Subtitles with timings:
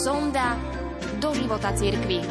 [0.00, 0.56] Sonda
[1.20, 2.24] do života cirkvi.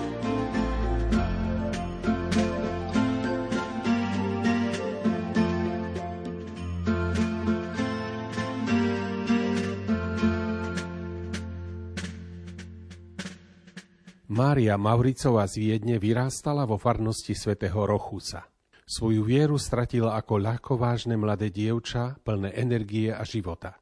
[14.34, 18.50] Mária Mauricová z Viedne vyrástala vo farnosti svätého Rochusa.
[18.82, 23.78] Svoju vieru stratila ako ľahkovážne mladé dievča, plné energie a života.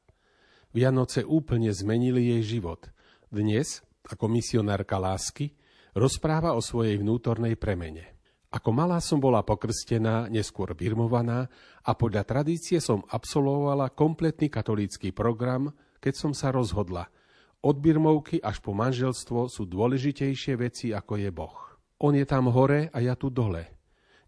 [0.75, 2.91] Vianoce úplne zmenili jej život.
[3.27, 5.51] Dnes, ako misionárka lásky,
[5.93, 8.15] rozpráva o svojej vnútornej premene.
[8.47, 11.51] Ako malá som bola pokrstená, neskôr birmovaná
[11.83, 17.11] a podľa tradície som absolvovala kompletný katolícky program, keď som sa rozhodla–
[17.67, 21.57] od birmovky až po manželstvo sú dôležitejšie veci, ako je Boh.
[21.97, 23.65] On je tam hore a ja tu dole.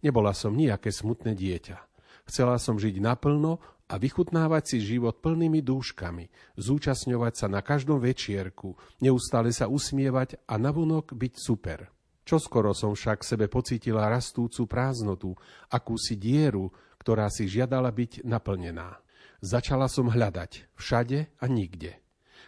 [0.02, 1.78] Nebola som nejaké smutné dieťa.
[2.26, 6.30] Chcela som žiť naplno a vychutnávať si život plnými dúškami,
[6.62, 11.90] zúčastňovať sa na každom večierku, neustále sa usmievať a navonok byť super.
[12.22, 15.34] Čoskoro som však sebe pocítila rastúcu prázdnotu,
[15.74, 16.70] akúsi dieru,
[17.02, 19.02] ktorá si žiadala byť naplnená.
[19.42, 21.98] Začala som hľadať všade a nikde.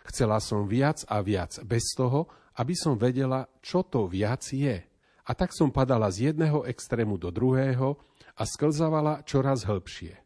[0.06, 2.30] Chcela som viac a viac, bez toho,
[2.62, 4.86] aby som vedela, čo to viac je.
[5.25, 7.97] A tak som padala z jedného extrému do druhého
[8.38, 10.21] a sklzávala čoraz hĺbšie.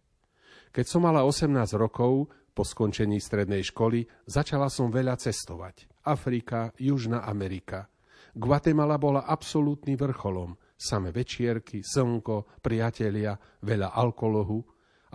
[0.76, 5.88] Keď som mala 18 rokov, po skončení strednej školy, začala som veľa cestovať.
[6.04, 7.88] Afrika, Južná Amerika.
[8.36, 10.60] Guatemala bola absolútny vrcholom.
[10.76, 14.60] Same večierky, slnko, priatelia, veľa alkoholu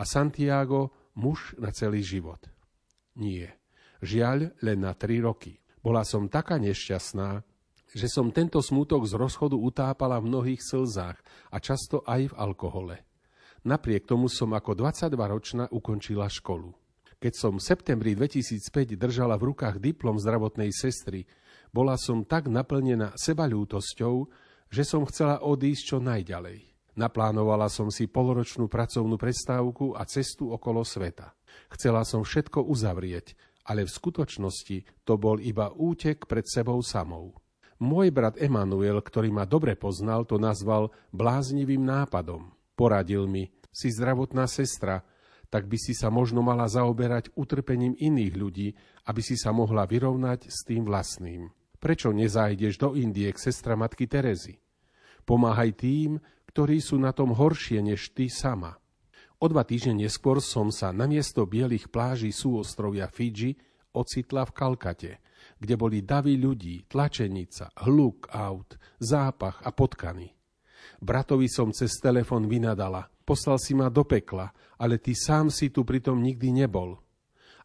[0.00, 2.40] a Santiago muž na celý život.
[3.20, 3.60] Nie.
[4.00, 5.60] Žiaľ, len na tri roky.
[5.84, 7.44] Bola som taká nešťastná,
[7.92, 11.20] že som tento smútok z rozchodu utápala v mnohých slzách
[11.52, 13.09] a často aj v alkohole.
[13.60, 16.72] Napriek tomu som ako 22-ročná ukončila školu.
[17.20, 21.28] Keď som v septembri 2005 držala v rukách diplom zdravotnej sestry,
[21.68, 24.14] bola som tak naplnená sebalútosťou,
[24.72, 26.70] že som chcela odísť čo najďalej.
[26.96, 31.36] Naplánovala som si poloročnú pracovnú prestávku a cestu okolo sveta.
[31.76, 33.36] Chcela som všetko uzavrieť,
[33.68, 37.36] ale v skutočnosti to bol iba útek pred sebou samou.
[37.80, 42.52] Môj brat Emanuel, ktorý ma dobre poznal, to nazval bláznivým nápadom.
[42.76, 45.06] Poradil mi, si zdravotná sestra,
[45.50, 48.68] tak by si sa možno mala zaoberať utrpením iných ľudí,
[49.10, 51.50] aby si sa mohla vyrovnať s tým vlastným.
[51.80, 54.62] Prečo nezájdeš do Indie k sestra matky Terezy?
[55.26, 58.78] Pomáhaj tým, ktorí sú na tom horšie než ty sama.
[59.40, 63.56] O dva týždne neskôr som sa namiesto bielých pláží súostrovia Fidži
[63.96, 65.12] ocitla v Kalkate,
[65.56, 70.30] kde boli davy ľudí, tlačenica, hluk aut, zápach a potkany.
[71.00, 75.86] Bratovi som cez telefon vynadala, poslal si ma do pekla, ale ty sám si tu
[75.86, 76.98] pritom nikdy nebol.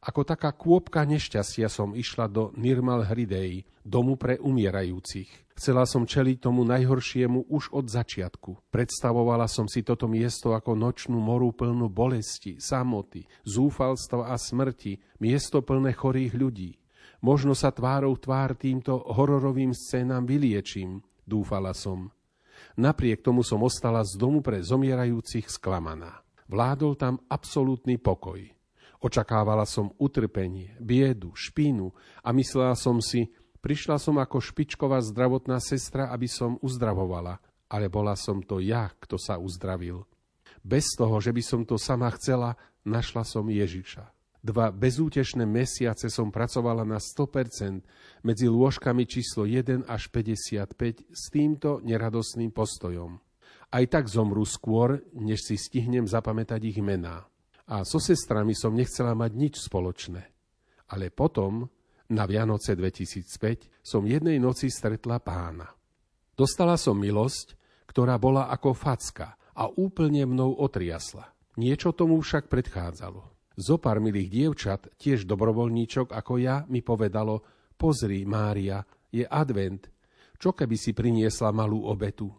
[0.05, 5.49] Ako taká kôpka nešťastia som išla do Nirmal Hridej, domu pre umierajúcich.
[5.57, 8.69] Chcela som čeliť tomu najhoršiemu už od začiatku.
[8.69, 15.65] Predstavovala som si toto miesto ako nočnú moru plnú bolesti, samoty, zúfalstva a smrti, miesto
[15.65, 16.77] plné chorých ľudí.
[17.25, 22.13] Možno sa tvárou tvár týmto hororovým scénám vyliečím, dúfala som.
[22.75, 26.19] Napriek tomu som ostala z domu pre zomierajúcich sklamaná.
[26.51, 28.43] Vládol tam absolútny pokoj.
[28.99, 33.31] Očakávala som utrpenie, biedu, špínu a myslela som si,
[33.63, 37.39] prišla som ako špičková zdravotná sestra, aby som uzdravovala,
[37.71, 40.03] ale bola som to ja, kto sa uzdravil.
[40.59, 44.14] Bez toho, že by som to sama chcela, našla som Ježiša.
[44.45, 47.81] Dva bezútešné mesiace som pracovala na 100%
[48.21, 53.17] medzi lôžkami číslo 1 až 55 s týmto neradosným postojom.
[53.73, 57.25] Aj tak zomru skôr, než si stihnem zapamätať ich mená
[57.65, 60.21] a so sestrami som nechcela mať nič spoločné.
[60.93, 61.65] Ale potom,
[62.13, 65.73] na Vianoce 2005, som jednej noci stretla pána.
[66.37, 67.57] Dostala som milosť,
[67.89, 71.33] ktorá bola ako facka a úplne mnou otriasla.
[71.57, 73.34] Niečo tomu však predchádzalo.
[73.55, 77.39] Zo pár milých dievčat, tiež dobrovoľníčok ako ja, mi povedalo,
[77.79, 79.87] pozri, Mária, je advent,
[80.35, 82.31] čo keby si priniesla malú obetu?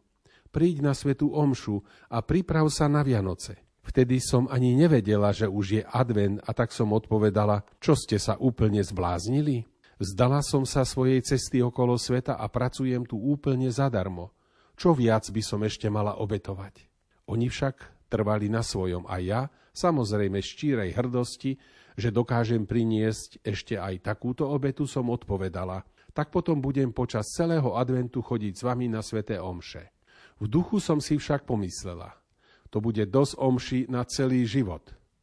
[0.53, 1.81] Príď na svetú omšu
[2.13, 3.61] a priprav sa na Vianoce.
[3.87, 8.35] Vtedy som ani nevedela, že už je advent a tak som odpovedala, čo ste sa
[8.37, 9.65] úplne zbláznili?
[9.97, 14.35] Zdala som sa svojej cesty okolo sveta a pracujem tu úplne zadarmo.
[14.77, 16.85] Čo viac by som ešte mala obetovať?
[17.33, 21.61] Oni však trvali na svojom a ja, samozrejme štírej hrdosti,
[21.96, 25.84] že dokážem priniesť ešte aj takúto obetu, som odpovedala.
[26.17, 29.93] Tak potom budem počas celého adventu chodiť s vami na sveté omše.
[30.40, 32.17] V duchu som si však pomyslela–
[32.70, 34.82] to bude dosť omši na celý život.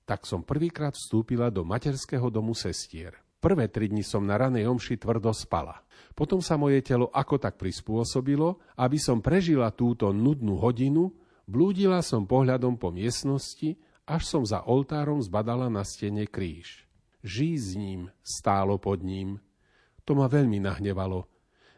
[0.09, 3.15] Tak som prvýkrát vstúpila do materského domu sestier.
[3.37, 5.83] Prvé tri dni som na ranej omši tvrdo spala.
[6.15, 11.11] Potom sa moje telo ako tak prispôsobilo, aby som prežila túto nudnú hodinu,
[11.45, 16.83] blúdila som pohľadom po miestnosti, až som za oltárom zbadala na stene kríž.
[17.23, 19.39] ním stálo pod ním.
[20.03, 21.27] To ma veľmi nahnevalo.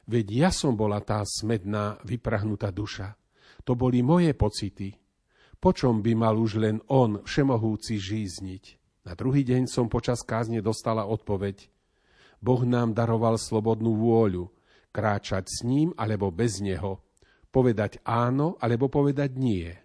[0.05, 3.17] Veď ja som bola tá smedná, vyprahnutá duša.
[3.65, 4.93] To boli moje pocity.
[5.57, 8.63] Počom by mal už len on, všemohúci, žízniť?
[9.05, 11.69] Na druhý deň som počas kázne dostala odpoveď.
[12.41, 14.49] Boh nám daroval slobodnú vôľu,
[14.93, 17.01] kráčať s ním alebo bez neho,
[17.49, 19.84] povedať áno alebo povedať nie.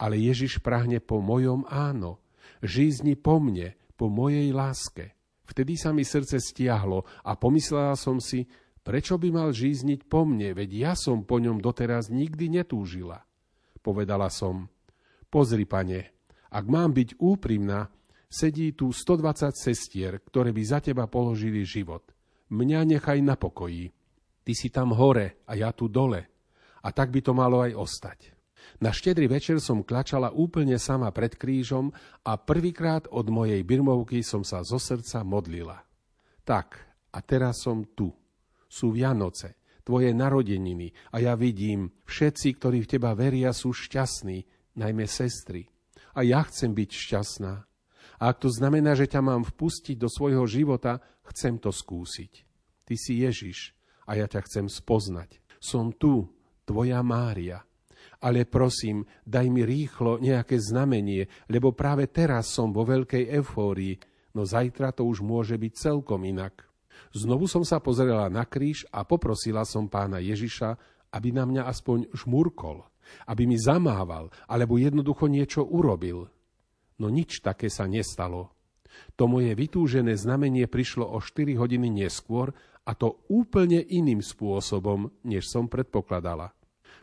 [0.00, 2.18] Ale Ježiš prahne po mojom áno,
[2.60, 5.14] žízni po mne, po mojej láske.
[5.44, 8.48] Vtedy sa mi srdce stiahlo a pomyslela som si,
[8.80, 13.22] prečo by mal žízniť po mne, veď ja som po ňom doteraz nikdy netúžila.
[13.84, 14.66] Povedala som,
[15.28, 16.14] pozri, pane,
[16.48, 17.86] ak mám byť úprimná,
[18.34, 22.10] sedí tu 120 sestier, ktoré by za teba položili život.
[22.50, 23.94] Mňa nechaj na pokoji.
[24.44, 26.20] Ty si tam hore a ja tu dole.
[26.84, 28.33] A tak by to malo aj ostať.
[28.82, 31.94] Na štedrý večer som klačala úplne sama pred krížom
[32.26, 35.82] a prvýkrát od mojej birmovky som sa zo srdca modlila.
[36.44, 36.76] Tak,
[37.14, 38.10] a teraz som tu.
[38.66, 44.42] Sú Vianoce, tvoje narodeniny a ja vidím, všetci, ktorí v teba veria, sú šťastní,
[44.74, 45.70] najmä sestry.
[46.18, 47.54] A ja chcem byť šťastná.
[48.18, 52.32] A ak to znamená, že ťa mám vpustiť do svojho života, chcem to skúsiť.
[52.84, 53.74] Ty si Ježiš
[54.06, 55.40] a ja ťa chcem spoznať.
[55.58, 56.28] Som tu,
[56.68, 57.64] tvoja Mária.
[58.24, 64.00] Ale prosím, daj mi rýchlo nejaké znamenie, lebo práve teraz som vo veľkej eufórii,
[64.32, 66.64] no zajtra to už môže byť celkom inak.
[67.12, 70.74] Znovu som sa pozrela na kríž a poprosila som pána Ježiša,
[71.12, 72.82] aby na mňa aspoň žmurkol,
[73.28, 76.26] aby mi zamával, alebo jednoducho niečo urobil.
[76.96, 78.50] No nič také sa nestalo.
[79.18, 82.54] To moje vytúžené znamenie prišlo o 4 hodiny neskôr
[82.86, 86.54] a to úplne iným spôsobom, než som predpokladala.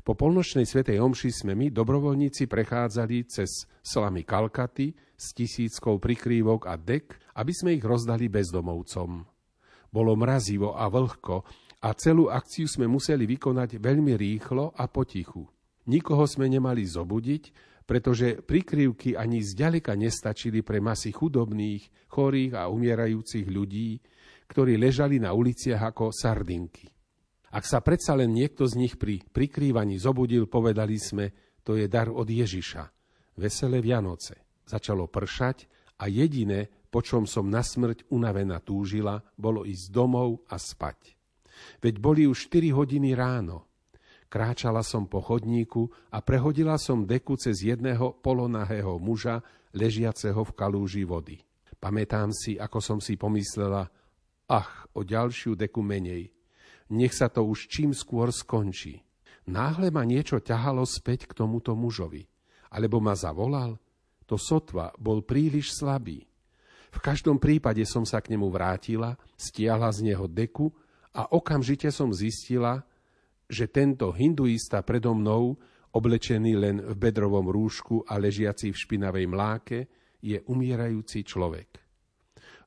[0.01, 6.73] Po polnočnej svetej omši sme my, dobrovoľníci, prechádzali cez slamy Kalkaty s tisíckou prikrývok a
[6.73, 9.21] dek, aby sme ich rozdali bezdomovcom.
[9.93, 11.45] Bolo mrazivo a vlhko
[11.85, 15.45] a celú akciu sme museli vykonať veľmi rýchlo a potichu.
[15.85, 17.43] Nikoho sme nemali zobudiť,
[17.85, 24.01] pretože prikryvky ani zďaleka nestačili pre masy chudobných, chorých a umierajúcich ľudí,
[24.49, 26.89] ktorí ležali na uliciach ako sardinky.
[27.51, 31.35] Ak sa predsa len niekto z nich pri prikrývaní zobudil, povedali sme,
[31.67, 32.83] to je dar od Ježiša.
[33.35, 34.63] Veselé Vianoce.
[34.63, 35.67] Začalo pršať
[35.99, 41.15] a jediné, po čom som na smrť unavená túžila, bolo ísť domov a spať.
[41.83, 43.67] Veď boli už 4 hodiny ráno.
[44.31, 49.43] Kráčala som po chodníku a prehodila som deku cez jedného polonahého muža,
[49.75, 51.35] ležiaceho v kalúži vody.
[51.75, 53.91] Pamätám si, ako som si pomyslela,
[54.47, 56.31] ach, o ďalšiu deku menej.
[56.91, 58.99] Nech sa to už čím skôr skončí.
[59.47, 62.27] Náhle ma niečo ťahalo späť k tomuto mužovi.
[62.71, 63.79] Alebo ma zavolal?
[64.27, 66.23] To sotva bol príliš slabý.
[66.91, 70.67] V každom prípade som sa k nemu vrátila, stiahla z neho deku
[71.15, 72.83] a okamžite som zistila,
[73.47, 75.55] že tento hinduista predo mnou,
[75.95, 79.79] oblečený len v bedrovom rúšku a ležiaci v špinavej mláke,
[80.23, 81.79] je umierajúci človek.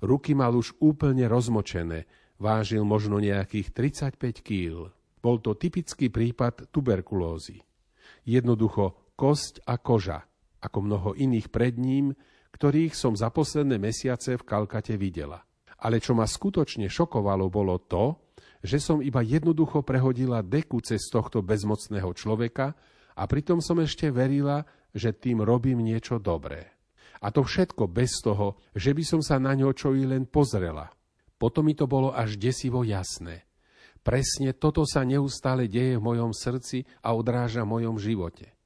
[0.05, 2.05] Ruky mal už úplne rozmočené,
[2.39, 4.91] vážil možno nejakých 35 kýl.
[5.25, 7.65] Bol to typický prípad tuberkulózy.
[8.29, 10.27] Jednoducho kosť a koža,
[10.61, 12.13] ako mnoho iných pred ním,
[12.55, 15.43] ktorých som za posledné mesiace v Kalkate videla.
[15.81, 18.33] Ale čo ma skutočne šokovalo, bolo to,
[18.65, 22.73] že som iba jednoducho prehodila deku cez tohto bezmocného človeka
[23.13, 24.65] a pritom som ešte verila,
[24.95, 26.73] že tým robím niečo dobré.
[27.21, 30.89] A to všetko bez toho, že by som sa na ňo čo i len pozrela.
[31.45, 33.45] Potom mi to bolo až desivo jasné.
[34.01, 38.57] Presne toto sa neustále deje v mojom srdci a odráža v mojom živote.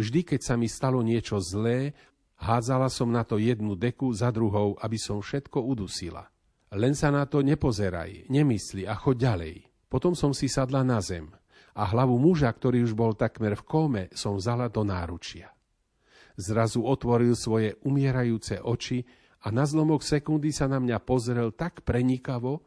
[0.00, 1.92] Vždy, keď sa mi stalo niečo zlé,
[2.40, 6.32] hádzala som na to jednu deku za druhou, aby som všetko udusila.
[6.72, 9.54] Len sa na to nepozeraj, nemysli a choď ďalej.
[9.92, 11.28] Potom som si sadla na zem
[11.76, 15.52] a hlavu muža, ktorý už bol takmer v kóme, som vzala do náručia.
[16.40, 19.04] Zrazu otvoril svoje umierajúce oči
[19.42, 22.62] a na zlomok sekundy sa na mňa pozrel tak prenikavo,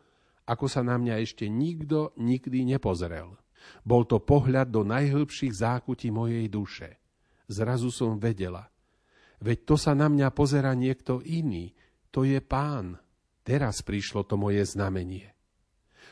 [0.46, 3.40] ako sa na mňa ešte nikto nikdy nepozrel.
[3.82, 7.02] Bol to pohľad do najhlbších zákutí mojej duše.
[7.50, 8.70] Zrazu som vedela.
[9.42, 11.74] Veď to sa na mňa pozera niekto iný.
[12.14, 12.98] To je pán.
[13.46, 15.34] Teraz prišlo to moje znamenie.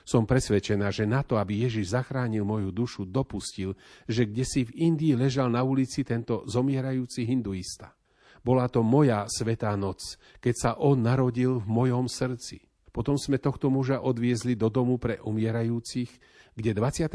[0.03, 4.91] Som presvedčená, že na to, aby Ježiš zachránil moju dušu, dopustil, že kde si v
[4.91, 7.95] Indii ležal na ulici tento zomierajúci hinduista.
[8.43, 12.59] Bola to moja svetá noc, keď sa on narodil v mojom srdci.
[12.93, 16.11] Potom sme tohto muža odviezli do domu pre umierajúcich,
[16.53, 17.09] kde 25.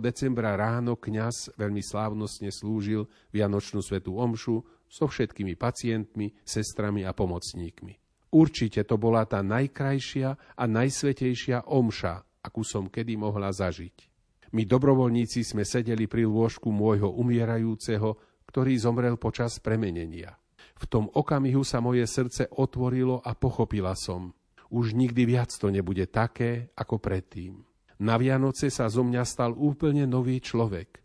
[0.00, 8.00] decembra ráno kňaz veľmi slávnostne slúžil Vianočnú svetú omšu so všetkými pacientmi, sestrami a pomocníkmi.
[8.32, 14.08] Určite to bola tá najkrajšia a najsvetejšia omša, akú som kedy mohla zažiť.
[14.56, 18.16] My dobrovoľníci sme sedeli pri lôžku môjho umierajúceho,
[18.48, 20.39] ktorý zomrel počas premenenia.
[20.80, 24.32] V tom okamihu sa moje srdce otvorilo a pochopila som.
[24.72, 27.60] Už nikdy viac to nebude také, ako predtým.
[28.00, 31.04] Na Vianoce sa zo mňa stal úplne nový človek.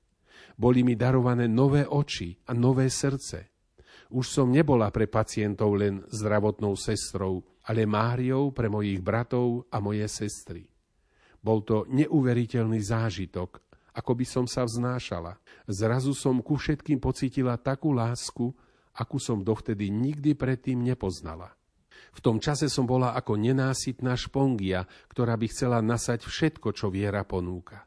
[0.56, 3.52] Boli mi darované nové oči a nové srdce.
[4.16, 10.08] Už som nebola pre pacientov len zdravotnou sestrou, ale Máriou pre mojich bratov a moje
[10.08, 10.64] sestry.
[11.44, 13.60] Bol to neuveriteľný zážitok,
[13.92, 15.36] ako by som sa vznášala.
[15.68, 18.56] Zrazu som ku všetkým pocitila takú lásku,
[18.96, 21.52] akú som dovtedy nikdy predtým nepoznala.
[22.16, 27.28] V tom čase som bola ako nenásytná špongia, ktorá by chcela nasať všetko, čo viera
[27.28, 27.84] ponúka.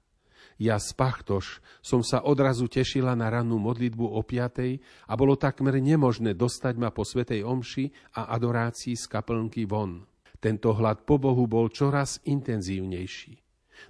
[0.59, 5.79] Ja z Pachtoš som sa odrazu tešila na rannú modlitbu o piatej a bolo takmer
[5.79, 10.03] nemožné dostať ma po svetej omši a adorácii z kaplnky von.
[10.43, 13.39] Tento hlad po Bohu bol čoraz intenzívnejší.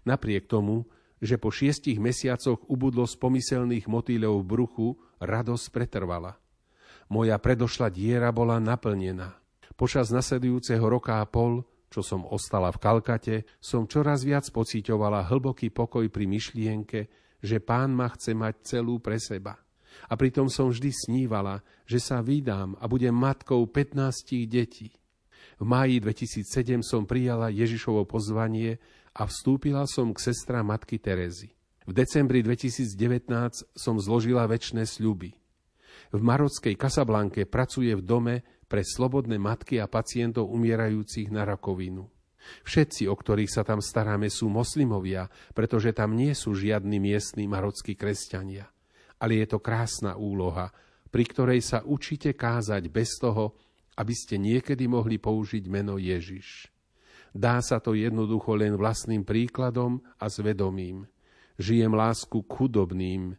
[0.04, 0.84] Napriek tomu,
[1.18, 4.88] že po šiestich mesiacoch ubudlo z pomyselných motýľov v bruchu,
[5.24, 6.36] radosť pretrvala.
[7.08, 9.36] Moja predošla diera bola naplnená.
[9.78, 15.72] Počas nasledujúceho roka a pol čo som ostala v Kalkate, som čoraz viac pocíťovala hlboký
[15.72, 17.00] pokoj pri myšlienke,
[17.40, 19.56] že pán ma chce mať celú pre seba.
[20.08, 24.92] A pritom som vždy snívala, že sa vydám a budem matkou 15 detí.
[25.58, 28.78] V máji 2007 som prijala Ježišovo pozvanie
[29.16, 31.50] a vstúpila som k sestra matky Terezy.
[31.88, 32.94] V decembri 2019
[33.72, 35.34] som zložila väčšie sľuby.
[36.08, 42.08] V marockej Kasablanke pracuje v dome pre slobodné matky a pacientov umierajúcich na rakovinu.
[42.64, 47.92] Všetci, o ktorých sa tam staráme, sú moslimovia, pretože tam nie sú žiadni miestni marockí
[47.92, 48.64] kresťania.
[49.20, 50.72] Ale je to krásna úloha,
[51.08, 53.56] pri ktorej sa učíte kázať bez toho,
[53.98, 56.70] aby ste niekedy mohli použiť meno Ježiš.
[57.34, 61.04] Dá sa to jednoducho len vlastným príkladom a zvedomím.
[61.58, 63.36] Žijem lásku k chudobným,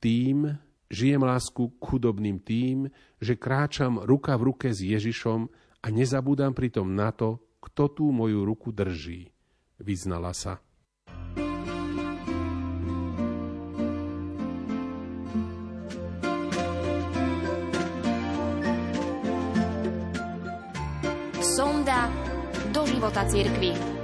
[0.00, 0.56] tým,
[0.90, 2.90] Žijem lásku k chudobným tým,
[3.22, 5.46] že kráčam ruka v ruke s Ježišom
[5.80, 9.30] a nezabúdam pritom na to, kto tú moju ruku drží.
[9.78, 10.58] Vyznala sa.
[21.38, 22.10] Sonda
[22.74, 23.99] do života cirkvi.